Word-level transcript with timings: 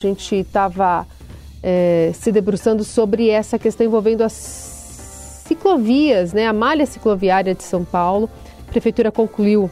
A 0.00 0.06
gente 0.06 0.36
estava 0.36 1.04
é, 1.60 2.12
se 2.14 2.30
debruçando 2.30 2.84
sobre 2.84 3.30
essa 3.30 3.58
questão 3.58 3.84
envolvendo 3.84 4.22
as 4.22 4.32
ciclovias, 5.44 6.32
né, 6.32 6.46
a 6.46 6.52
malha 6.52 6.86
cicloviária 6.86 7.52
de 7.52 7.64
São 7.64 7.84
Paulo. 7.84 8.30
A 8.60 8.70
prefeitura 8.70 9.10
concluiu 9.10 9.68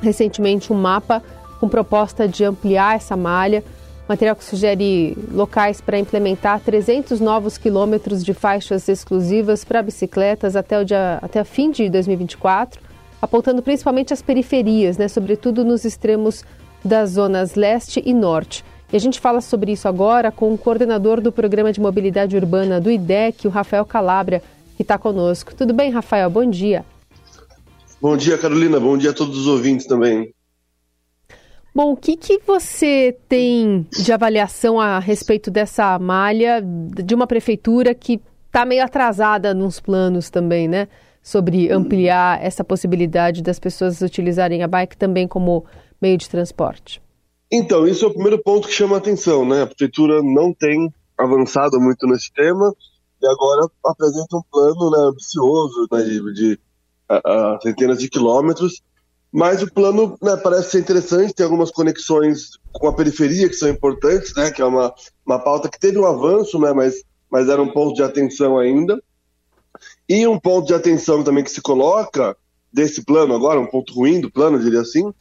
recentemente 0.00 0.72
um 0.72 0.76
mapa 0.76 1.20
com 1.58 1.68
proposta 1.68 2.28
de 2.28 2.44
ampliar 2.44 2.94
essa 2.94 3.16
malha. 3.16 3.64
Material 4.08 4.36
que 4.36 4.44
sugere 4.44 5.18
locais 5.32 5.80
para 5.80 5.98
implementar 5.98 6.60
300 6.60 7.18
novos 7.18 7.58
quilômetros 7.58 8.24
de 8.24 8.32
faixas 8.32 8.88
exclusivas 8.88 9.64
para 9.64 9.82
bicicletas 9.82 10.54
até 10.54 10.78
o 10.78 10.84
dia, 10.84 11.18
até 11.20 11.42
fim 11.42 11.72
de 11.72 11.90
2024, 11.90 12.80
apontando 13.20 13.60
principalmente 13.60 14.12
as 14.12 14.22
periferias, 14.22 14.96
né, 14.96 15.08
sobretudo 15.08 15.64
nos 15.64 15.84
extremos 15.84 16.44
das 16.84 17.10
zonas 17.10 17.56
leste 17.56 18.00
e 18.06 18.14
norte. 18.14 18.64
E 18.92 18.96
a 18.96 18.98
gente 18.98 19.18
fala 19.18 19.40
sobre 19.40 19.72
isso 19.72 19.88
agora 19.88 20.30
com 20.30 20.52
o 20.52 20.58
coordenador 20.58 21.18
do 21.18 21.32
Programa 21.32 21.72
de 21.72 21.80
Mobilidade 21.80 22.36
Urbana 22.36 22.78
do 22.78 22.90
IDEC, 22.90 23.46
o 23.46 23.50
Rafael 23.50 23.86
Calabria, 23.86 24.42
que 24.76 24.82
está 24.82 24.98
conosco. 24.98 25.54
Tudo 25.54 25.72
bem, 25.72 25.90
Rafael? 25.90 26.28
Bom 26.28 26.44
dia. 26.44 26.84
Bom 27.98 28.14
dia, 28.18 28.36
Carolina. 28.36 28.78
Bom 28.78 28.98
dia 28.98 29.10
a 29.10 29.14
todos 29.14 29.38
os 29.38 29.46
ouvintes 29.46 29.86
também. 29.86 30.34
Bom, 31.74 31.92
o 31.92 31.96
que, 31.96 32.18
que 32.18 32.38
você 32.46 33.16
tem 33.30 33.86
de 33.90 34.12
avaliação 34.12 34.78
a 34.78 34.98
respeito 34.98 35.50
dessa 35.50 35.98
malha 35.98 36.62
de 36.62 37.14
uma 37.14 37.26
prefeitura 37.26 37.94
que 37.94 38.20
está 38.46 38.66
meio 38.66 38.84
atrasada 38.84 39.54
nos 39.54 39.80
planos 39.80 40.28
também, 40.28 40.68
né? 40.68 40.86
Sobre 41.22 41.72
ampliar 41.72 42.44
essa 42.44 42.62
possibilidade 42.62 43.42
das 43.42 43.58
pessoas 43.58 44.02
utilizarem 44.02 44.62
a 44.62 44.68
bike 44.68 44.98
também 44.98 45.26
como 45.26 45.64
meio 45.98 46.18
de 46.18 46.28
transporte. 46.28 47.00
Então, 47.54 47.86
isso 47.86 48.06
é 48.06 48.08
o 48.08 48.12
primeiro 48.14 48.42
ponto 48.42 48.66
que 48.66 48.72
chama 48.72 48.94
a 48.94 48.98
atenção, 48.98 49.44
né? 49.44 49.60
A 49.60 49.66
prefeitura 49.66 50.22
não 50.22 50.54
tem 50.54 50.90
avançado 51.18 51.78
muito 51.78 52.06
nesse 52.06 52.32
tema 52.32 52.74
e 53.20 53.26
agora 53.26 53.68
apresenta 53.84 54.38
um 54.38 54.42
plano 54.50 54.90
né, 54.90 54.98
ambicioso 55.10 55.86
né, 55.92 56.02
de, 56.02 56.32
de 56.32 56.60
a, 57.06 57.16
a 57.54 57.60
centenas 57.60 57.98
de 57.98 58.08
quilômetros, 58.08 58.82
mas 59.30 59.62
o 59.62 59.70
plano 59.70 60.16
né, 60.22 60.34
parece 60.42 60.70
ser 60.70 60.80
interessante, 60.80 61.34
tem 61.34 61.44
algumas 61.44 61.70
conexões 61.70 62.52
com 62.72 62.88
a 62.88 62.94
periferia 62.94 63.46
que 63.50 63.54
são 63.54 63.68
importantes, 63.68 64.34
né? 64.34 64.50
Que 64.50 64.62
é 64.62 64.64
uma, 64.64 64.94
uma 65.26 65.38
pauta 65.38 65.68
que 65.68 65.78
teve 65.78 65.98
um 65.98 66.06
avanço, 66.06 66.58
né? 66.58 66.72
Mas, 66.72 67.04
mas 67.30 67.50
era 67.50 67.60
um 67.60 67.70
ponto 67.70 67.94
de 67.94 68.02
atenção 68.02 68.58
ainda. 68.58 68.98
E 70.08 70.26
um 70.26 70.40
ponto 70.40 70.66
de 70.66 70.74
atenção 70.74 71.22
também 71.22 71.44
que 71.44 71.50
se 71.50 71.60
coloca 71.60 72.34
desse 72.72 73.04
plano 73.04 73.34
agora, 73.34 73.60
um 73.60 73.66
ponto 73.66 73.92
ruim 73.92 74.22
do 74.22 74.30
plano, 74.30 74.58
diria 74.58 74.80
assim, 74.80 75.12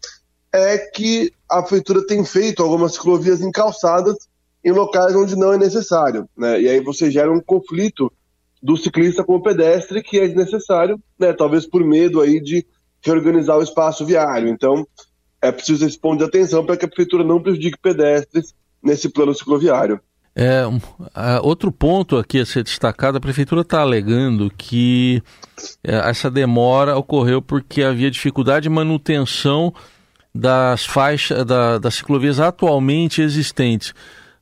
é 0.54 0.78
que 0.78 1.32
a 1.50 1.62
prefeitura 1.62 2.06
tem 2.06 2.24
feito 2.26 2.62
algumas 2.62 2.94
ciclovias 2.94 3.42
encalçadas 3.42 4.30
em 4.64 4.72
locais 4.72 5.16
onde 5.16 5.36
não 5.36 5.54
é 5.54 5.58
necessário, 5.58 6.30
né? 6.38 6.62
E 6.62 6.70
aí 6.70 6.80
você 6.82 7.10
gera 7.10 7.32
um 7.32 7.40
conflito 7.40 8.12
do 8.62 8.78
ciclista 8.78 9.24
com 9.24 9.36
o 9.36 9.42
pedestre 9.42 10.04
que 10.04 10.20
é 10.20 10.28
desnecessário, 10.28 11.00
né? 11.18 11.34
Talvez 11.34 11.66
por 11.66 11.84
medo 11.84 12.22
aí 12.22 12.40
de 12.40 12.66
reorganizar 13.04 13.58
o 13.58 13.64
espaço 13.64 14.06
viário. 14.06 14.48
Então, 14.50 14.86
é 15.42 15.52
preciso 15.52 15.86
esse 15.86 15.98
ponto 15.98 16.20
de 16.20 16.26
atenção 16.26 16.66
para 16.66 16.78
que 16.78 16.86
a 16.86 16.88
prefeitura 16.88 17.24
não 17.24 17.42
prejudique 17.42 17.80
pedestres 17.82 18.54
nesse 18.84 19.10
plano 19.10 19.34
cicloviário. 19.34 20.00
É, 20.34 20.64
outro 21.42 21.72
ponto 21.72 22.18
aqui 22.18 22.40
a 22.40 22.46
ser 22.46 22.64
destacado, 22.64 23.18
a 23.18 23.22
prefeitura 23.22 23.62
está 23.62 23.82
alegando 23.82 24.50
que 24.56 25.22
é, 25.84 25.96
essa 26.10 26.32
demora 26.32 26.96
ocorreu 26.96 27.42
porque 27.42 27.84
havia 27.84 28.10
dificuldade 28.10 28.64
de 28.64 28.70
manutenção 28.70 29.74
das 30.34 30.86
faixas 30.86 31.46
da, 31.46 31.78
das 31.78 31.96
ciclovias 31.96 32.40
atualmente 32.40 33.22
existentes. 33.22 33.94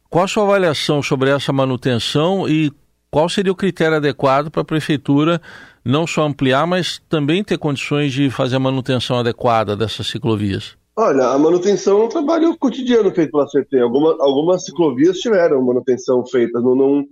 Qual 0.09 0.25
a 0.25 0.27
sua 0.27 0.43
avaliação 0.43 1.01
sobre 1.01 1.29
essa 1.29 1.53
manutenção 1.53 2.47
e 2.47 2.71
qual 3.11 3.27
seria 3.27 3.51
o 3.51 3.55
critério 3.55 3.97
adequado 3.97 4.51
para 4.51 4.61
a 4.61 4.65
prefeitura 4.65 5.41
não 5.83 6.05
só 6.05 6.23
ampliar, 6.23 6.67
mas 6.67 7.01
também 7.09 7.43
ter 7.43 7.57
condições 7.57 8.13
de 8.13 8.29
fazer 8.29 8.57
a 8.57 8.59
manutenção 8.59 9.17
adequada 9.19 9.75
dessas 9.75 10.07
ciclovias? 10.07 10.77
Olha, 10.95 11.27
a 11.29 11.39
manutenção 11.39 12.01
é 12.01 12.05
um 12.05 12.09
trabalho 12.09 12.57
cotidiano 12.57 13.09
feito 13.13 13.31
pela 13.31 13.47
CT. 13.47 13.79
Alguma, 13.79 14.17
algumas 14.19 14.65
ciclovias 14.65 15.17
tiveram 15.17 15.63
manutenção 15.63 16.25
feita. 16.25 16.59
Não, 16.59 16.75
não, 16.75 17.05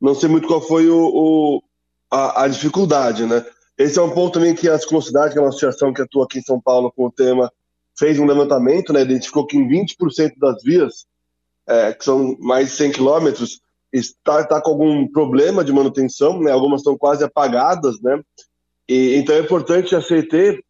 não 0.00 0.14
sei 0.14 0.28
muito 0.28 0.46
qual 0.46 0.60
foi 0.60 0.88
o, 0.88 1.10
o 1.12 1.62
a, 2.10 2.44
a, 2.44 2.48
dificuldade, 2.48 3.26
né? 3.26 3.44
Esse 3.76 3.98
é 3.98 4.02
um 4.02 4.10
ponto 4.10 4.34
também 4.34 4.54
que 4.54 4.68
a 4.68 4.78
Ciclocidade, 4.78 5.32
que 5.32 5.38
é 5.38 5.42
uma 5.42 5.48
associação 5.48 5.92
que 5.92 6.00
atua 6.00 6.24
aqui 6.24 6.38
em 6.38 6.42
São 6.42 6.60
Paulo 6.60 6.92
com 6.92 7.06
o 7.06 7.10
tema, 7.10 7.50
fez 7.96 8.18
um 8.18 8.26
levantamento, 8.26 8.92
né, 8.92 9.02
identificou 9.02 9.46
que 9.46 9.56
em 9.56 9.68
20% 9.68 10.32
das 10.38 10.62
vias, 10.62 11.06
é, 11.66 11.92
que 11.92 12.04
são 12.04 12.36
mais 12.40 12.68
de 12.70 12.76
100 12.76 12.92
quilômetros, 12.92 13.60
está, 13.92 14.40
está 14.40 14.60
com 14.60 14.70
algum 14.70 15.06
problema 15.08 15.64
de 15.64 15.72
manutenção, 15.72 16.40
né, 16.40 16.50
algumas 16.50 16.80
estão 16.80 16.96
quase 16.96 17.24
apagadas, 17.24 18.00
né, 18.00 18.20
e, 18.88 19.16
então 19.16 19.34
é 19.34 19.40
importante 19.40 19.94
a 19.94 20.02
CET 20.02 20.62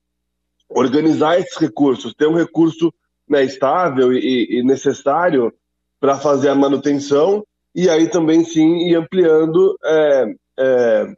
organizar 0.69 1.39
esses 1.39 1.57
recursos, 1.57 2.15
ter 2.15 2.29
um 2.29 2.35
recurso 2.35 2.93
né, 3.29 3.45
estável 3.45 4.12
e, 4.12 4.59
e 4.59 4.62
necessário 4.62 5.53
para 6.01 6.19
fazer 6.19 6.49
a 6.49 6.55
manutenção 6.55 7.45
e 7.75 7.89
aí 7.89 8.09
também 8.09 8.45
sim 8.45 8.89
ir 8.89 8.95
ampliando 8.95 9.77
é, 9.85 10.35
é, 10.59 11.17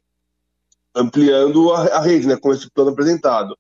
ampliando 0.95 1.73
a, 1.73 1.99
a 1.99 2.01
rede, 2.01 2.27
né, 2.27 2.37
com 2.37 2.53
esse 2.53 2.71
plano 2.71 2.91
apresentado. 2.91 3.57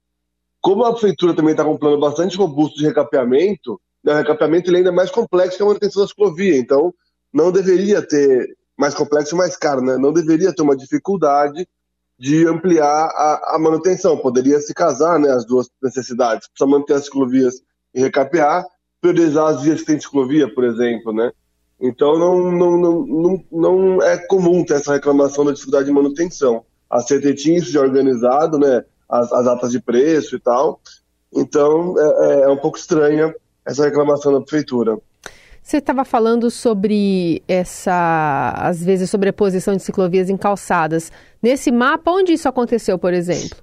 Como 0.67 0.85
a 0.85 0.91
prefeitura 0.91 1.33
também 1.33 1.53
está 1.53 1.63
com 1.63 1.75
um 1.75 1.79
plano 1.79 2.01
bastante 2.01 2.37
robusto 2.37 2.77
de 2.77 2.87
recapeamento, 2.87 3.81
né, 4.03 4.15
o 4.15 4.17
recapeamento 4.17 4.69
ele 4.69 4.79
ainda 4.79 4.89
é 4.89 4.93
mais 4.93 5.13
complexo 5.13 5.57
que 5.57 5.63
a 5.63 5.67
manutenção 5.67 6.03
da 6.03 6.09
ciclovia, 6.09 6.59
então 6.59 6.93
não 7.33 7.53
deveria 7.53 8.03
ter 8.03 8.57
mais 8.77 8.93
complexo 8.93 9.37
e 9.37 9.39
mais 9.39 9.57
caro, 9.57 9.81
né? 9.81 9.97
não 9.97 10.13
deveria 10.13 10.53
ter 10.53 10.63
uma 10.63 10.77
dificuldade 10.77 11.69
de 12.19 12.49
ampliar 12.49 12.85
a, 12.85 13.55
a, 13.55 13.59
manutenção, 13.61 14.19
poderia 14.19 14.59
se 14.59 14.75
casar 14.75 15.21
né, 15.21 15.31
as 15.31 15.47
duas 15.47 15.69
necessidades, 15.81 16.49
precisa 16.49 16.69
manter 16.69 16.95
as 16.95 17.05
ciclovias 17.05 17.63
e 17.95 18.01
recapear, 18.01 18.67
priorizar 19.01 19.47
as 19.47 19.63
vias 19.63 19.83
que 19.83 19.87
tem 19.87 20.01
ciclovia, 20.01 20.53
por 20.53 20.65
exemplo, 20.65 21.13
né? 21.13 21.31
Então 21.81 22.19
não, 22.19 22.51
não, 22.51 22.77
não, 22.77 23.07
não, 23.07 23.45
não 23.53 24.03
é 24.03 24.19
comum 24.27 24.65
ter 24.65 24.75
essa 24.75 24.95
reclamação 24.95 25.45
da 25.45 25.53
dificuldade 25.53 25.87
de 25.87 25.93
manutenção. 25.93 26.65
A 26.91 27.01
CT 27.01 27.35
tinha 27.35 27.59
isso 27.59 27.71
já 27.71 27.81
organizado, 27.83 28.59
né? 28.59 28.85
As, 29.09 29.33
as 29.33 29.47
atas 29.47 29.73
de 29.73 29.81
preço 29.81 30.37
e 30.37 30.41
tal. 30.41 30.81
Então, 31.33 31.95
é, 31.99 32.03
é, 32.03 32.41
é 32.43 32.49
um 32.49 32.57
pouco 32.57 32.79
estranha 32.79 33.35
essa 33.65 33.85
reclamação 33.85 34.33
da 34.33 34.41
prefeitura. 34.41 34.99
Você 35.63 35.79
estava 35.79 36.05
falando 36.05 36.49
sobre 36.49 37.43
essa, 37.49 38.55
às 38.57 38.81
vezes, 38.85 39.11
sobreposição 39.11 39.75
de 39.75 39.83
ciclovias 39.83 40.31
em 40.31 40.37
calçadas. 40.37 41.11
Nesse 41.43 41.73
mapa, 41.73 42.09
onde 42.13 42.33
isso 42.33 42.49
aconteceu, 42.49 42.97
por 42.97 43.13
exemplo? 43.13 43.59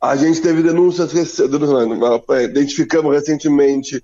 A 0.00 0.14
gente 0.14 0.40
teve 0.40 0.62
denúncias, 0.62 1.12
é, 1.40 2.44
identificamos 2.44 3.12
recentemente 3.12 4.02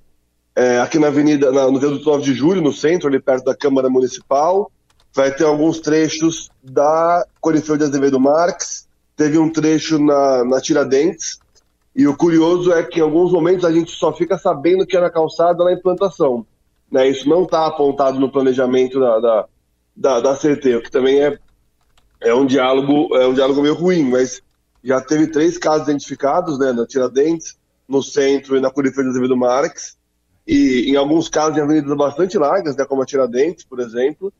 é, 0.57 0.81
aqui 0.81 0.99
na 0.99 1.07
Avenida, 1.07 1.53
na, 1.53 1.71
no 1.71 1.79
viaduto 1.79 2.11
9 2.11 2.25
de 2.25 2.35
Julho, 2.35 2.61
no 2.61 2.73
centro, 2.73 3.07
ali 3.09 3.21
perto 3.21 3.45
da 3.45 3.55
Câmara 3.55 3.89
Municipal. 3.89 4.71
Vai 5.15 5.33
ter 5.33 5.45
alguns 5.45 5.79
trechos 5.79 6.51
da 6.61 7.25
Corifeu 7.41 7.77
de 7.77 7.85
Azevedo 7.85 8.19
Marques, 8.19 8.89
teve 9.17 9.39
um 9.39 9.51
trecho 9.51 9.99
na, 9.99 10.45
na 10.45 10.61
Tiradentes, 10.61 11.39
e 11.95 12.09
o 12.09 12.17
curioso 12.17 12.73
é 12.73 12.83
que 12.83 12.99
em 12.99 13.03
alguns 13.03 13.33
momentos 13.33 13.65
a 13.65 13.73
gente 13.73 13.93
só 13.93 14.13
fica 14.13 14.37
sabendo 14.37 14.87
que 14.87 14.97
é 14.97 15.01
na 15.01 15.11
calçada 15.11 15.63
na 15.63 15.73
implantação. 15.73 16.45
Né? 16.91 17.09
Isso 17.09 17.29
não 17.29 17.45
está 17.45 17.67
apontado 17.67 18.19
no 18.19 18.31
planejamento 18.31 18.99
da, 18.99 19.21
da, 19.21 19.49
da, 19.97 20.21
da 20.21 20.37
CT, 20.37 20.77
o 20.77 20.83
que 20.83 20.91
também 20.91 21.23
é, 21.23 21.39
é, 22.21 22.35
um 22.35 22.45
diálogo, 22.45 23.17
é 23.17 23.27
um 23.27 23.35
diálogo 23.35 23.63
meio 23.63 23.75
ruim, 23.75 24.11
mas 24.11 24.43
já 24.83 25.01
teve 25.01 25.29
três 25.29 25.57
casos 25.57 25.89
identificados 25.89 26.59
né, 26.59 26.73
na 26.73 26.87
Tiradentes, 26.87 27.57
no 27.89 28.03
centro 28.03 28.57
e 28.57 28.61
na 28.61 28.71
Curitiba 28.71 29.05
de 29.05 29.11
Azevedo 29.11 29.37
Marques, 29.37 29.97
e 30.47 30.91
em 30.91 30.97
alguns 30.97 31.29
casos 31.29 31.57
em 31.57 31.61
avenidas 31.61 31.97
bastante 31.97 32.37
largas, 32.37 32.77
né, 32.77 32.85
como 32.85 33.03
a 33.03 33.07
Tiradentes, 33.07 33.65
por 33.65 33.79
exemplo. 33.79 34.33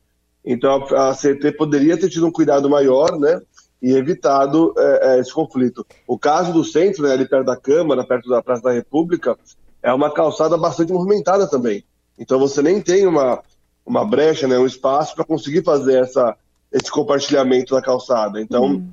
Então 0.43 0.85
a, 0.95 1.09
a 1.09 1.15
CT 1.15 1.53
poderia 1.57 1.97
ter 1.97 2.09
tido 2.09 2.27
um 2.27 2.31
cuidado 2.31 2.69
maior, 2.69 3.17
né? 3.17 3.41
E 3.81 3.93
evitado 3.93 4.73
é, 4.77 5.17
é, 5.17 5.19
esse 5.19 5.33
conflito. 5.33 5.85
O 6.07 6.17
caso 6.17 6.53
do 6.53 6.63
centro, 6.63 7.03
né, 7.03 7.13
ali 7.13 7.27
perto 7.27 7.45
da 7.45 7.57
Câmara, 7.57 8.05
perto 8.05 8.29
da 8.29 8.41
Praça 8.41 8.63
da 8.63 8.71
República, 8.71 9.37
é 9.81 9.93
uma 9.93 10.11
calçada 10.11 10.57
bastante 10.57 10.91
movimentada 10.91 11.47
também. 11.47 11.83
Então 12.17 12.39
você 12.39 12.61
nem 12.61 12.81
tem 12.81 13.05
uma, 13.05 13.43
uma 13.85 14.05
brecha, 14.05 14.47
né, 14.47 14.57
um 14.57 14.65
espaço 14.65 15.15
para 15.15 15.25
conseguir 15.25 15.63
fazer 15.63 15.99
essa, 16.01 16.35
esse 16.71 16.89
compartilhamento 16.89 17.75
da 17.75 17.81
calçada. 17.81 18.41
Então 18.41 18.65
hum. 18.65 18.87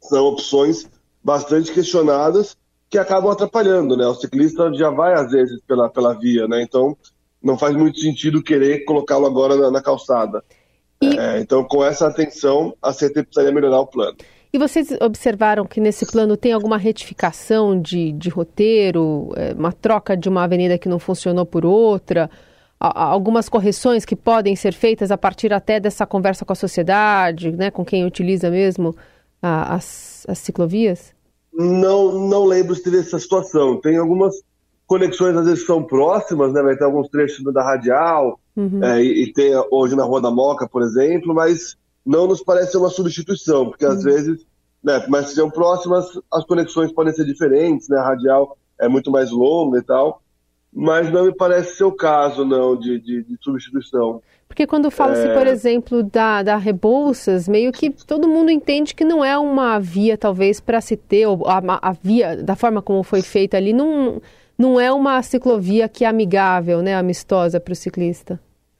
são 0.00 0.24
opções 0.26 0.88
bastante 1.22 1.72
questionadas 1.72 2.56
que 2.88 2.98
acabam 2.98 3.32
atrapalhando, 3.32 3.96
né? 3.96 4.06
O 4.06 4.14
ciclista 4.14 4.72
já 4.72 4.90
vai 4.90 5.12
às 5.14 5.30
vezes 5.30 5.60
pela, 5.66 5.88
pela 5.88 6.14
via, 6.14 6.46
né? 6.46 6.62
Então 6.62 6.96
não 7.42 7.58
faz 7.58 7.74
muito 7.74 7.98
sentido 7.98 8.42
querer 8.42 8.84
colocá-lo 8.84 9.26
agora 9.26 9.56
na, 9.56 9.70
na 9.70 9.82
calçada. 9.82 10.44
E... 11.00 11.18
É, 11.18 11.40
então, 11.40 11.64
com 11.64 11.84
essa 11.84 12.06
atenção, 12.06 12.74
a 12.82 12.92
CT 12.92 13.22
precisaria 13.22 13.52
melhorar 13.52 13.80
o 13.80 13.86
plano. 13.86 14.16
E 14.52 14.58
vocês 14.58 14.90
observaram 15.02 15.66
que 15.66 15.80
nesse 15.80 16.06
plano 16.06 16.36
tem 16.36 16.52
alguma 16.52 16.78
retificação 16.78 17.78
de, 17.80 18.12
de 18.12 18.30
roteiro, 18.30 19.32
é, 19.36 19.52
uma 19.52 19.72
troca 19.72 20.16
de 20.16 20.28
uma 20.28 20.44
avenida 20.44 20.78
que 20.78 20.88
não 20.88 20.98
funcionou 20.98 21.44
por 21.44 21.66
outra, 21.66 22.30
algumas 22.78 23.48
correções 23.48 24.04
que 24.04 24.14
podem 24.14 24.54
ser 24.54 24.72
feitas 24.72 25.10
a 25.10 25.18
partir 25.18 25.52
até 25.52 25.80
dessa 25.80 26.06
conversa 26.06 26.44
com 26.44 26.52
a 26.52 26.56
sociedade, 26.56 27.50
né, 27.52 27.70
com 27.70 27.84
quem 27.84 28.04
utiliza 28.04 28.50
mesmo 28.50 28.94
a, 29.42 29.74
as, 29.74 30.24
as 30.28 30.38
ciclovias? 30.38 31.14
Não, 31.52 32.28
não 32.28 32.44
lembro 32.44 32.74
se 32.74 32.82
teve 32.82 32.98
essa 32.98 33.18
situação. 33.18 33.80
Tem 33.80 33.96
algumas 33.96 34.34
conexões, 34.86 35.36
às 35.36 35.46
vezes, 35.46 35.60
que 35.60 35.66
são 35.66 35.82
próximas, 35.82 36.52
né? 36.52 36.62
Vai 36.62 36.76
ter 36.76 36.84
alguns 36.84 37.08
trechos 37.08 37.42
da 37.52 37.62
radial, 37.62 38.38
uhum. 38.56 38.82
é, 38.82 39.02
e, 39.02 39.24
e, 39.24 39.32
tem 39.32 39.52
hoje 39.70 39.94
na 39.94 40.04
Rua 40.04 40.20
da 40.20 40.30
Moca, 40.30 40.68
por 40.68 40.82
exemplo, 40.82 41.34
mas 41.34 41.76
não 42.04 42.26
nos 42.26 42.42
parece 42.42 42.76
uma 42.76 42.90
substituição, 42.90 43.68
porque 43.68 43.84
às 43.84 43.98
uhum. 43.98 44.04
vezes, 44.04 44.46
né, 44.82 45.04
mas 45.08 45.30
sejam 45.30 45.50
próximas, 45.50 46.06
as 46.32 46.44
conexões 46.44 46.92
podem 46.92 47.12
ser 47.12 47.24
diferentes, 47.24 47.88
né? 47.88 47.98
A 47.98 48.04
radial 48.04 48.56
é 48.78 48.88
muito 48.88 49.10
mais 49.10 49.30
longa 49.30 49.78
e 49.78 49.82
tal 49.82 50.22
mas 50.78 51.10
não 51.10 51.24
me 51.24 51.34
parece 51.34 51.76
ser 51.76 51.84
o 51.84 51.92
caso, 51.92 52.44
não, 52.44 52.76
de, 52.76 53.00
de, 53.00 53.22
de 53.22 53.38
substituição. 53.40 54.20
Porque 54.46 54.66
quando 54.66 54.90
fala-se, 54.90 55.26
é... 55.26 55.34
por 55.34 55.46
exemplo, 55.46 56.02
da, 56.02 56.42
da 56.42 56.56
Rebouças, 56.58 57.48
meio 57.48 57.72
que 57.72 57.88
todo 57.88 58.28
mundo 58.28 58.50
entende 58.50 58.94
que 58.94 59.02
não 59.02 59.24
é 59.24 59.38
uma 59.38 59.78
via, 59.78 60.18
talvez, 60.18 60.60
para 60.60 60.82
se 60.82 60.94
ter, 60.94 61.26
ou 61.26 61.48
a, 61.48 61.62
a, 61.80 61.92
via, 61.92 62.36
da 62.36 62.54
forma 62.54 62.82
como 62.82 63.02
foi 63.02 63.22
feita 63.22 63.56
ali, 63.56 63.72
não, 63.72 64.20
não 64.58 64.78
é 64.78 64.92
uma 64.92 65.22
ciclovia 65.22 65.88
que 65.88 66.04
é 66.04 66.08
amigável, 66.08 66.82
né, 66.82 66.94
amistosa 66.94 67.58
para 67.58 67.72
o 67.72 67.76
ciclista. 67.76 68.38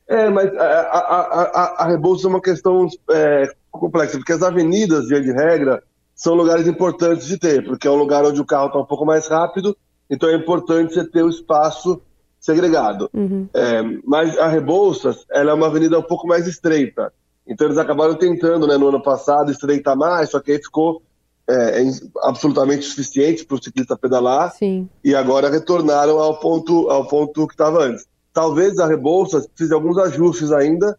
É, 0.09 0.31
mas 0.31 0.55
a, 0.57 0.63
a, 0.63 1.43
a, 1.43 1.85
a 1.85 1.89
Rebouças 1.89 2.25
é 2.25 2.29
uma 2.29 2.41
questão 2.41 2.87
é, 3.11 3.51
complexa, 3.71 4.19
porque 4.19 4.33
as 4.33 4.43
avenidas, 4.43 5.09
via 5.09 5.21
de 5.21 5.33
regra, 5.33 5.83
são 6.15 6.35
lugares 6.35 6.67
importantes 6.67 7.27
de 7.27 7.39
ter, 7.39 7.65
porque 7.65 7.89
é 7.89 7.91
um 7.91 7.97
lugar 7.97 8.25
onde 8.25 8.41
o 8.41 8.47
carro 8.47 8.67
está 8.67 8.79
um 8.79 8.87
pouco 8.87 9.05
mais 9.05 9.27
rápido 9.29 9.77
então 10.11 10.29
é 10.29 10.35
importante 10.35 10.95
você 10.95 11.05
ter 11.05 11.23
o 11.23 11.29
espaço 11.29 12.01
segregado. 12.39 13.11
Uhum. 13.13 13.49
É, 13.53 13.83
mas 14.05 14.39
a 14.39 14.49
Rebouças, 14.49 15.25
ela 15.31 15.51
é 15.51 15.55
uma 15.55 15.67
avenida 15.67 15.99
um 15.99 16.03
pouco 16.03 16.27
mais 16.27 16.47
estreita. 16.47 17.13
Então 17.47 17.67
eles 17.67 17.79
acabaram 17.79 18.15
tentando, 18.15 18.67
né, 18.67 18.77
no 18.77 18.89
ano 18.89 19.03
passado, 19.03 19.51
estreitar 19.51 19.97
mais, 19.97 20.31
só 20.31 20.41
que 20.41 20.53
aí 20.53 20.59
ficou 20.59 21.03
é, 21.49 21.83
é 21.83 21.91
absolutamente 22.23 22.85
suficiente 22.85 23.45
para 23.45 23.57
o 23.57 23.63
ciclista 23.63 23.97
pedalar. 23.97 24.53
Sim. 24.53 24.89
E 25.05 25.15
agora 25.15 25.51
retornaram 25.51 26.19
ao 26.19 26.39
ponto, 26.39 26.89
ao 26.89 27.07
ponto 27.07 27.47
que 27.47 27.55
estava 27.55 27.85
antes. 27.85 28.07
Talvez 28.37 28.79
a 28.79 28.87
Rebouças 28.87 29.47
precise 29.47 29.71
de 29.71 29.75
alguns 29.75 29.97
ajustes 29.97 30.53
ainda 30.53 30.99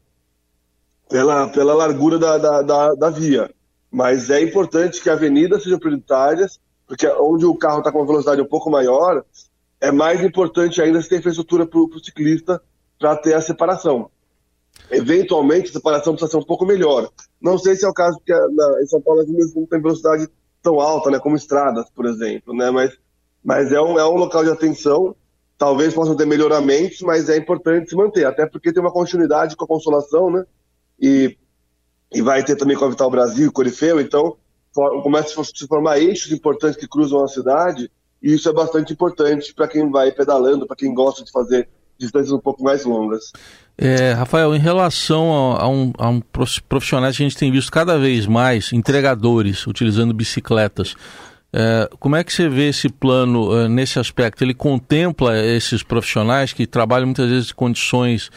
pela, 1.07 1.48
pela 1.50 1.75
largura 1.75 2.18
da, 2.18 2.39
da, 2.39 2.62
da, 2.63 2.95
da 2.95 3.10
via. 3.12 3.54
Mas 3.92 4.31
é 4.31 4.42
importante 4.42 5.00
que 5.00 5.07
avenidas 5.07 5.62
sejam 5.62 5.78
prioritárias 5.78 6.60
porque 6.88 7.06
onde 7.06 7.45
o 7.45 7.54
carro 7.54 7.78
está 7.78 7.92
com 7.92 8.00
uma 8.00 8.07
velocidade 8.07 8.42
um 8.42 8.48
pouco 8.48 8.72
maior, 8.72 9.24
é 9.80 9.92
mais 9.92 10.24
importante 10.24 10.81
ainda 10.81 11.00
se 11.00 11.10
ter 11.10 11.19
infraestrutura 11.19 11.68
para 11.68 11.80
o 11.80 12.00
ciclista 12.04 12.60
para 12.98 13.16
ter 13.16 13.36
a 13.36 13.42
separação. 13.42 14.10
Eventualmente, 14.90 15.69
a 15.69 15.74
separação 15.74 16.13
precisa 16.13 16.31
ser 16.31 16.38
um 16.38 16.48
pouco 16.48 16.66
melhor. 16.66 17.07
Não 17.40 17.60
sei 17.60 17.75
se 17.75 17.86
é 17.86 17.88
o 17.88 17.94
caso, 17.94 18.18
porque 18.18 18.33
na, 18.33 18.81
em 18.81 18.88
São 18.88 19.00
Paulo 19.00 19.22
as 19.22 19.28
não 19.28 19.68
tem 19.68 19.80
velocidade 19.80 20.28
tão 20.63 20.80
alta, 20.80 21.12
né, 21.12 21.19
como 21.19 21.36
estradas, 21.36 21.88
por 21.92 22.07
exemplo, 22.07 22.56
né, 22.56 22.72
mas, 22.72 22.98
mas 23.44 23.72
é, 23.72 23.80
um, 23.80 24.00
é 24.00 24.10
um 24.10 24.16
local 24.16 24.44
de 24.44 24.50
atenção. 24.50 25.16
Talvez 25.57 25.94
possam 25.94 26.15
ter 26.15 26.25
melhoramentos, 26.25 27.01
mas 27.01 27.30
é 27.30 27.38
importante 27.38 27.89
se 27.89 27.95
manter, 27.95 28.25
até 28.25 28.45
porque 28.45 28.71
tem 28.71 28.81
uma 28.81 28.92
continuidade 28.92 29.56
com 29.56 29.65
a 29.65 29.68
Consolação, 29.68 30.30
né, 30.30 30.45
e, 31.00 31.36
e 32.13 32.21
vai 32.21 32.44
ter 32.44 32.56
também 32.56 32.77
com 32.77 32.86
a 32.86 32.89
Vital 32.89 33.09
Brasil, 33.09 33.51
Corifeu, 33.51 34.00
então 34.00 34.38
começa 35.01 35.39
a 35.42 35.44
se 35.44 35.68
formar 35.68 35.98
eixos 36.00 36.31
importantes 36.31 36.77
que 36.77 36.88
cruzam 36.88 37.24
a 37.24 37.27
cidade, 37.27 37.89
e 38.21 38.33
isso 38.33 38.48
é 38.48 38.54
bastante 38.54 38.94
importante 38.94 39.54
para 39.54 39.68
quem 39.68 39.89
vai 39.89 40.12
pedalando, 40.12 40.68
para 40.68 40.75
quem 40.75 40.94
gosta 40.94 41.24
de 41.24 41.31
fazer 41.31 41.68
distâncias 41.98 42.31
um 42.31 42.39
pouco 42.39 42.63
mais 42.63 42.86
longas. 42.86 43.31
É, 43.77 44.12
Rafael, 44.13 44.56
em 44.56 44.59
relação 44.59 45.54
a, 45.56 45.63
a, 45.63 45.68
um, 45.68 45.94
a 45.98 46.09
um 46.09 46.21
profissionais 46.68 47.18
que 47.18 47.24
a 47.24 47.27
gente 47.27 47.38
tem 47.38 47.51
visto 47.51 47.71
cada 47.71 47.98
vez 47.98 48.25
mais, 48.25 48.71
entregadores 48.74 49.65
utilizando 49.68 50.13
bicicletas, 50.13 50.95
como 52.00 52.15
é 52.15 52.24
que 52.24 52.31
você 52.31 52.48
vê 52.48 52.69
esse 52.69 52.89
plano 52.89 53.56
é, 53.57 53.68
nesse 53.68 54.00
aspecto? 54.00 54.44
Ele 54.44 54.54
contempla 54.54 55.38
esses 55.38 55.81
profissionais 55.83 56.54
que 56.54 56.68
trabalham 56.68 57.07
muitas 57.07 57.30
vezes 57.30 57.51
em 57.51 57.56
condições 57.56 58.30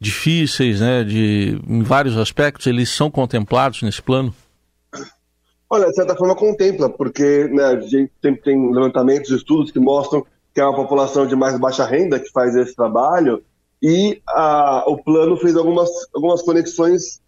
difíceis, 0.00 0.80
né, 0.80 1.02
de, 1.04 1.58
em 1.66 1.82
vários 1.82 2.18
aspectos, 2.18 2.66
eles 2.66 2.90
são 2.90 3.10
contemplados 3.10 3.82
nesse 3.82 4.02
plano? 4.02 4.34
Olha, 5.70 5.86
de 5.86 5.94
certa 5.94 6.14
forma 6.14 6.36
contempla, 6.36 6.90
porque 6.90 7.48
né, 7.48 7.64
a 7.64 7.80
gente 7.80 8.12
tem, 8.20 8.34
tem 8.36 8.72
levantamentos, 8.72 9.30
estudos 9.30 9.70
que 9.70 9.80
mostram 9.80 10.24
que 10.54 10.60
é 10.60 10.64
uma 10.64 10.76
população 10.76 11.26
de 11.26 11.34
mais 11.34 11.58
baixa 11.58 11.84
renda 11.84 12.20
que 12.20 12.30
faz 12.30 12.54
esse 12.54 12.76
trabalho, 12.76 13.42
e 13.82 14.22
a, 14.28 14.84
o 14.86 14.96
plano 15.02 15.36
fez 15.36 15.56
algumas, 15.56 15.90
algumas 16.14 16.42
conexões 16.42 17.20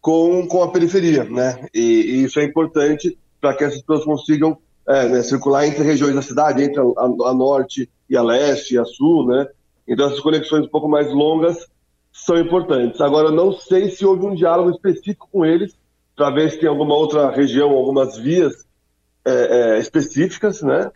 com, 0.00 0.46
com 0.46 0.62
a 0.62 0.70
periferia, 0.70 1.24
né? 1.24 1.66
E, 1.74 1.80
e 1.80 2.24
isso 2.24 2.38
é 2.38 2.44
importante 2.44 3.18
para 3.40 3.54
que 3.54 3.64
essas 3.64 3.80
pessoas 3.80 4.04
consigam 4.04 4.58
é, 4.88 5.08
né, 5.08 5.22
circular 5.22 5.66
entre 5.66 5.82
regiões 5.82 6.14
da 6.14 6.22
cidade, 6.22 6.62
entre 6.62 6.80
a, 6.80 6.82
a, 6.82 7.30
a, 7.30 7.34
norte 7.34 7.90
e 8.08 8.16
a 8.16 8.22
leste 8.22 8.74
e 8.74 8.78
a 8.78 8.84
sul, 8.84 9.26
né? 9.26 9.46
Então 9.86 10.06
essas 10.06 10.20
conexões 10.20 10.66
um 10.66 10.70
pouco 10.70 10.88
mais 10.88 11.12
longas 11.12 11.66
são 12.12 12.38
importantes. 12.38 13.00
Agora, 13.00 13.30
não 13.30 13.52
sei 13.52 13.90
se 13.90 14.04
houve 14.04 14.24
um 14.24 14.34
diálogo 14.34 14.70
específico 14.70 15.28
com 15.30 15.44
eles 15.44 15.76
para 16.14 16.30
ver 16.30 16.50
se 16.50 16.58
tem 16.58 16.68
alguma 16.68 16.94
outra 16.94 17.30
região, 17.30 17.70
algumas 17.70 18.16
vias 18.16 18.66
é, 19.24 19.76
é, 19.76 19.78
específicas, 19.78 20.62
né? 20.62 20.90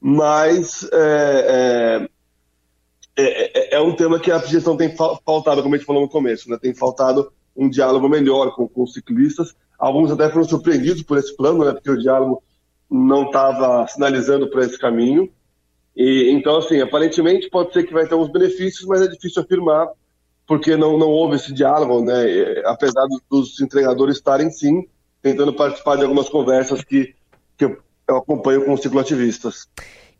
Mas 0.00 0.88
é 0.92 2.08
é, 3.16 3.74
é, 3.74 3.76
é, 3.76 3.80
um 3.80 3.94
tema 3.94 4.18
que 4.18 4.30
a 4.30 4.38
gestão 4.38 4.76
tem 4.76 4.94
faltado, 4.96 5.62
como 5.62 5.74
a 5.74 5.78
gente 5.78 5.86
falou 5.86 6.02
no 6.02 6.08
começo, 6.08 6.48
né? 6.48 6.58
Tem 6.60 6.74
faltado 6.74 7.30
um 7.54 7.68
diálogo 7.68 8.08
melhor 8.08 8.54
com, 8.54 8.66
com 8.66 8.82
os 8.82 8.94
ciclistas. 8.94 9.54
Alguns 9.78 10.10
até 10.10 10.28
foram 10.30 10.44
surpreendidos 10.44 11.02
por 11.02 11.18
esse 11.18 11.36
plano, 11.36 11.64
né? 11.64 11.72
Porque 11.72 11.90
o 11.90 11.98
diálogo 11.98 12.42
não 12.90 13.26
estava 13.26 13.86
sinalizando 13.86 14.50
para 14.50 14.64
esse 14.64 14.78
caminho. 14.78 15.30
E, 15.96 16.30
então, 16.30 16.58
assim, 16.58 16.80
aparentemente 16.80 17.48
pode 17.48 17.72
ser 17.72 17.84
que 17.84 17.92
vai 17.92 18.06
ter 18.06 18.14
alguns 18.14 18.30
benefícios, 18.30 18.86
mas 18.86 19.02
é 19.02 19.08
difícil 19.08 19.42
afirmar 19.42 19.88
porque 20.46 20.76
não, 20.76 20.98
não 20.98 21.08
houve 21.08 21.36
esse 21.36 21.52
diálogo, 21.54 22.04
né? 22.04 22.24
apesar 22.64 23.06
dos 23.30 23.60
entregadores 23.60 24.16
estarem 24.16 24.50
sim 24.50 24.84
tentando 25.22 25.52
participar 25.52 25.94
de 25.94 26.02
algumas 26.02 26.28
conversas 26.28 26.82
que, 26.82 27.14
que 27.56 27.66
eu 27.66 28.16
acompanho 28.16 28.64
com 28.64 28.72
os 28.72 28.80
cicloativistas. 28.80 29.68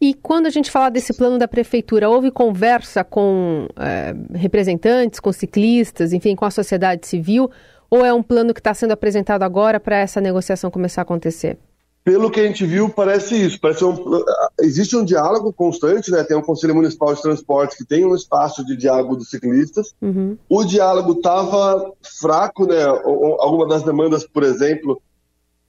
E 0.01 0.15
quando 0.15 0.47
a 0.47 0.51
gente 0.51 0.71
fala 0.71 0.89
desse 0.89 1.13
plano 1.13 1.37
da 1.37 1.49
prefeitura, 1.49 2.09
houve 2.09 2.31
conversa 2.31 3.03
com 3.03 3.67
é, 3.77 4.15
representantes, 4.33 5.19
com 5.19 5.33
ciclistas, 5.33 6.13
enfim, 6.13 6.37
com 6.37 6.45
a 6.45 6.51
sociedade 6.51 7.09
civil, 7.09 7.51
ou 7.91 8.05
é 8.05 8.13
um 8.15 8.23
plano 8.23 8.55
que 8.55 8.61
está 8.61 8.73
sendo 8.73 8.93
apresentado 8.93 9.43
agora 9.43 9.81
para 9.81 9.97
essa 9.97 10.21
negociação 10.21 10.71
começar 10.71 11.01
a 11.01 11.03
acontecer? 11.03 11.59
Pelo 12.03 12.31
que 12.31 12.41
a 12.41 12.47
gente 12.47 12.65
viu, 12.65 12.89
parece 12.89 13.37
isso. 13.37 13.61
Parece 13.61 13.85
um, 13.85 14.25
existe 14.61 14.97
um 14.97 15.05
diálogo 15.05 15.53
constante, 15.53 16.11
né? 16.11 16.25
Tem 16.25 16.37
um 16.37 16.43
Conselho 16.43 16.75
Municipal 16.75 17.15
de 17.15 17.23
Transportes 17.23 17.77
que 17.77 17.85
tem 17.85 18.05
um 18.05 18.15
espaço 18.15 18.65
de 18.65 18.77
diálogo 18.77 19.17
dos 19.17 19.29
ciclistas. 19.29 19.95
Uhum. 20.01 20.37
O 20.49 20.65
diálogo 20.65 21.13
estava 21.13 21.93
fraco, 22.21 22.67
né? 22.67 22.83
Algumas 22.85 23.69
das 23.69 23.83
demandas, 23.83 24.27
por 24.27 24.43
exemplo, 24.43 25.01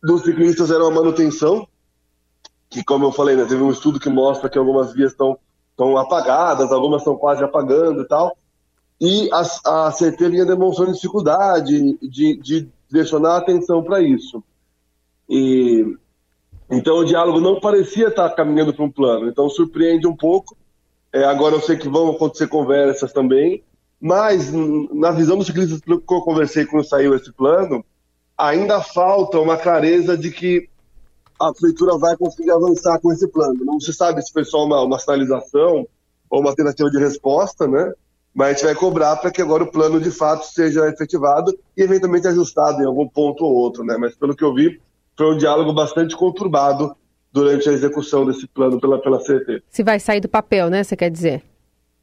dos 0.02 0.24
ciclistas 0.24 0.72
eram 0.72 0.88
a 0.88 0.92
manutenção, 0.92 1.68
que, 2.70 2.84
como 2.84 3.06
eu 3.06 3.12
falei, 3.12 3.36
né, 3.36 3.46
teve 3.46 3.62
um 3.62 3.72
estudo 3.72 4.00
que 4.00 4.10
mostra 4.10 4.50
que 4.50 4.58
algumas 4.58 4.94
vias 4.94 5.12
estão 5.12 5.38
estão 5.72 5.98
apagadas, 5.98 6.72
algumas 6.72 7.02
estão 7.02 7.16
quase 7.16 7.44
apagando 7.44 8.02
e 8.02 8.08
tal. 8.08 8.38
E 9.00 9.30
a, 9.34 9.88
a 9.88 9.92
CT 9.92 10.30
vinha 10.30 10.46
demonstrando 10.46 10.94
dificuldade 10.94 11.98
de, 12.02 12.38
de 12.38 12.70
direcionar 12.90 13.38
atenção 13.38 13.84
para 13.84 14.00
isso. 14.00 14.44
E 15.28 15.98
então 16.72 16.98
o 16.98 17.06
diálogo 17.06 17.40
não 17.40 17.60
parecia 17.60 18.08
estar 18.08 18.30
caminhando 18.30 18.74
para 18.74 18.86
um 18.86 18.92
plano. 18.92 19.28
Então 19.28 19.50
surpreende 19.50 20.08
um 20.08 20.16
pouco. 20.16 20.56
É, 21.14 21.26
agora 21.26 21.56
eu 21.56 21.62
sei 21.62 21.76
que 21.76 21.90
vão 21.90 22.10
acontecer 22.10 22.48
conversas 22.48 23.12
também, 23.12 23.64
mas 24.00 24.52
na 24.94 25.12
visão 25.12 25.38
dos 25.38 25.48
ciclistas 25.48 25.82
que 25.82 25.92
eu 25.92 26.22
conversei 26.22 26.66
quando 26.66 26.86
saiu 26.86 27.14
esse 27.14 27.32
plano, 27.34 27.84
ainda 28.38 28.82
falta 28.82 29.40
uma 29.40 29.58
clareza 29.58 30.18
de 30.18 30.32
que 30.32 30.70
a 31.40 31.52
prefeitura 31.52 31.98
vai 31.98 32.16
conseguir 32.16 32.52
avançar 32.52 33.00
com 33.00 33.12
esse 33.12 33.28
plano. 33.28 33.66
Não 33.66 33.80
se 33.80 33.94
sabe 33.94 34.22
se 34.22 34.32
foi 34.32 34.46
só 34.46 34.64
uma, 34.64 34.82
uma 34.82 35.00
sinalização 35.00 35.88
ou 36.30 36.40
uma 36.40 36.56
tentativa 36.56 36.90
de 36.90 37.00
resposta, 37.00 37.68
né? 37.68 37.94
Mas 38.34 38.48
a 38.48 38.52
gente 38.54 38.64
vai 38.64 38.76
cobrar 38.76 39.18
para 39.18 39.32
que 39.32 39.42
agora 39.42 39.64
o 39.64 39.72
plano 39.72 40.00
de 40.00 40.10
fato 40.10 40.46
seja 40.46 40.88
efetivado 40.88 41.52
e 41.76 41.82
eventualmente 41.82 42.28
ajustado 42.28 42.82
em 42.82 42.86
algum 42.86 43.08
ponto 43.08 43.44
ou 43.44 43.54
outro, 43.54 43.84
né? 43.84 43.98
Mas 43.98 44.16
pelo 44.16 44.36
que 44.36 44.44
eu 44.44 44.54
vi, 44.54 44.80
foi 45.18 45.34
um 45.34 45.38
diálogo 45.38 45.74
bastante 45.74 46.16
conturbado 46.16 46.96
durante 47.32 47.70
a 47.70 47.72
execução 47.72 48.26
desse 48.26 48.48
plano 48.48 48.80
pela, 48.80 49.00
pela 49.00 49.20
CET. 49.20 49.64
Se 49.70 49.84
vai 49.84 50.00
sair 50.00 50.20
do 50.20 50.28
papel, 50.28 50.70
né? 50.70 50.84
Você 50.84 50.96
quer 50.96 51.10
dizer? 51.10 51.44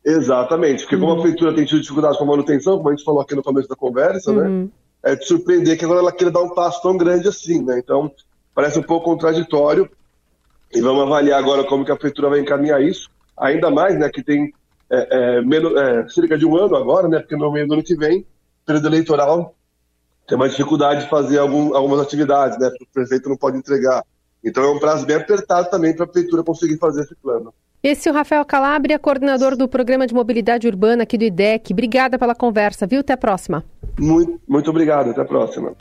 Exatamente, 0.04 0.82
porque 0.82 0.94
uhum. 0.94 1.00
como 1.02 1.12
a 1.12 1.16
uhum. 1.16 1.22
prefeitura 1.22 1.54
tem 1.54 1.64
tido 1.64 1.80
dificuldades 1.80 2.16
com 2.16 2.24
a 2.24 2.28
manutenção, 2.28 2.78
como 2.78 2.88
a 2.88 2.92
gente 2.92 3.04
falou 3.04 3.20
aqui 3.20 3.34
no 3.34 3.42
começo 3.42 3.68
da 3.68 3.76
conversa, 3.76 4.32
né, 4.32 4.42
uhum. 4.42 4.62
né? 4.62 4.68
É 5.02 5.14
de 5.14 5.24
surpreender 5.26 5.78
que 5.78 5.84
agora 5.84 6.00
ela 6.00 6.12
queira 6.12 6.30
dar 6.30 6.42
um 6.42 6.54
passo 6.54 6.82
tão 6.82 6.96
grande 6.96 7.28
assim, 7.28 7.62
né? 7.62 7.78
Então, 7.78 8.10
parece 8.54 8.78
um 8.78 8.82
pouco 8.82 9.04
contraditório. 9.04 9.88
E 10.74 10.80
vamos 10.80 11.02
avaliar 11.02 11.38
agora 11.38 11.64
como 11.64 11.84
que 11.84 11.92
a 11.92 11.96
prefeitura 11.96 12.30
vai 12.30 12.40
encaminhar 12.40 12.82
isso. 12.82 13.08
Ainda 13.36 13.70
mais, 13.70 13.98
né, 13.98 14.08
que 14.08 14.22
tem 14.22 14.52
é, 14.90 15.08
é, 15.10 15.42
menos, 15.42 15.74
é, 15.76 16.08
cerca 16.08 16.36
de 16.36 16.44
um 16.44 16.56
ano 16.56 16.74
agora, 16.74 17.06
né? 17.06 17.20
Porque 17.20 17.36
no 17.36 17.52
meio 17.52 17.68
do 17.68 17.74
ano 17.74 17.82
que 17.82 17.94
vem, 17.94 18.26
período 18.66 18.88
eleitoral, 18.88 19.54
tem 20.28 20.36
mais 20.36 20.50
dificuldade 20.52 21.04
de 21.04 21.10
fazer 21.10 21.38
algum, 21.38 21.74
algumas 21.74 22.00
atividades, 22.00 22.58
né? 22.58 22.70
O 22.80 22.86
prefeito 22.92 23.28
não 23.30 23.36
pode 23.36 23.56
entregar. 23.56 24.04
Então 24.44 24.62
é 24.62 24.70
um 24.70 24.78
prazo 24.78 25.06
bem 25.06 25.16
apertado 25.16 25.70
também 25.70 25.96
para 25.96 26.04
a 26.04 26.08
prefeitura 26.08 26.44
conseguir 26.44 26.76
fazer 26.76 27.02
esse 27.02 27.14
plano. 27.16 27.52
Esse 27.82 28.08
é 28.08 28.12
o 28.12 28.14
Rafael 28.14 28.44
Calabria, 28.44 28.98
coordenador 28.98 29.56
do 29.56 29.68
Programa 29.68 30.06
de 30.06 30.12
Mobilidade 30.12 30.66
Urbana 30.66 31.04
aqui 31.04 31.16
do 31.16 31.24
IDEC. 31.24 31.72
Obrigada 31.72 32.18
pela 32.18 32.34
conversa, 32.34 32.86
viu? 32.86 33.00
Até 33.00 33.14
a 33.14 33.16
próxima. 33.16 33.64
Muito, 33.98 34.40
muito 34.46 34.68
obrigado, 34.68 35.10
até 35.10 35.22
a 35.22 35.24
próxima. 35.24 35.74